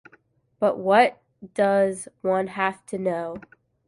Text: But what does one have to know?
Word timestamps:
But 0.59 0.79
what 0.79 1.21
does 1.53 2.07
one 2.21 2.47
have 2.47 2.83
to 2.87 2.97
know? 2.97 3.37